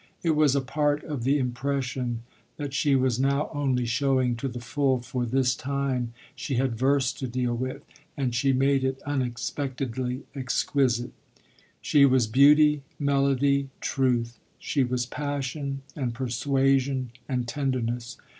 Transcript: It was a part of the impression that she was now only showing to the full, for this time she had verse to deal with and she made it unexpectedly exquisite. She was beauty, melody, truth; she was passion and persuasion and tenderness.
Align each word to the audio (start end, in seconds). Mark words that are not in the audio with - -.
It 0.23 0.31
was 0.35 0.55
a 0.55 0.61
part 0.61 1.03
of 1.03 1.25
the 1.25 1.37
impression 1.37 2.23
that 2.57 2.73
she 2.73 2.95
was 2.95 3.19
now 3.19 3.51
only 3.53 3.85
showing 3.85 4.35
to 4.37 4.47
the 4.47 4.59
full, 4.59 4.99
for 4.99 5.27
this 5.27 5.53
time 5.55 6.11
she 6.35 6.55
had 6.55 6.75
verse 6.75 7.13
to 7.13 7.27
deal 7.27 7.55
with 7.55 7.83
and 8.17 8.33
she 8.33 8.51
made 8.51 8.83
it 8.83 8.99
unexpectedly 9.05 10.23
exquisite. 10.33 11.11
She 11.81 12.07
was 12.07 12.25
beauty, 12.25 12.81
melody, 12.97 13.69
truth; 13.79 14.39
she 14.57 14.83
was 14.83 15.05
passion 15.05 15.83
and 15.95 16.15
persuasion 16.15 17.11
and 17.29 17.47
tenderness. 17.47 18.17